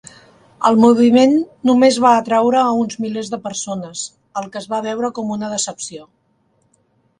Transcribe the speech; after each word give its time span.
El 0.69 0.77
moviment 0.83 1.35
només 1.71 1.99
va 2.05 2.13
atraure 2.21 2.63
a 2.63 2.71
uns 2.85 2.97
milers 3.05 3.31
de 3.35 3.41
persones, 3.45 4.03
el 4.43 4.51
que 4.55 4.61
es 4.65 4.67
va 4.75 4.83
veure 4.91 5.15
com 5.19 5.37
una 5.39 5.53
decepció. 5.55 6.05